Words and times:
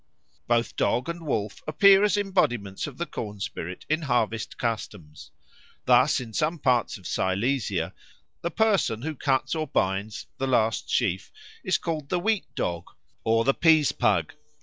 Both 0.47 0.77
dog 0.77 1.09
and 1.09 1.27
wolf 1.27 1.61
appear 1.67 2.03
as 2.03 2.17
embodiments 2.17 2.87
of 2.87 2.97
the 2.97 3.05
corn 3.05 3.39
spirit 3.39 3.85
in 3.87 4.01
harvest 4.01 4.57
customs. 4.57 5.29
Thus 5.85 6.19
in 6.19 6.33
some 6.33 6.57
parts 6.57 6.97
of 6.97 7.05
Silesia 7.05 7.93
the 8.41 8.49
person 8.49 9.03
who 9.03 9.13
cuts 9.13 9.53
or 9.53 9.67
binds 9.67 10.25
the 10.39 10.47
last 10.47 10.89
sheaf 10.89 11.31
is 11.63 11.77
called 11.77 12.09
the 12.09 12.19
Wheat 12.19 12.45
dog 12.55 12.85
or 13.23 13.43
the 13.45 13.53
Peas 13.53 13.91
pug. 13.91 14.33